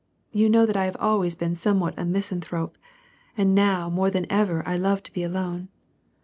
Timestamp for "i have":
0.75-0.97